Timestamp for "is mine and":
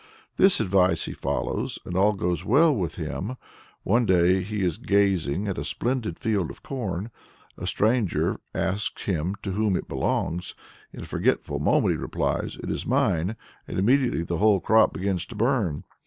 12.71-13.77